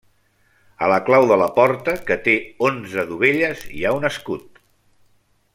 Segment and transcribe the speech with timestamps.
[0.85, 2.35] A la clau de la porta, que té
[2.71, 4.63] onze dovelles, hi ha un escut.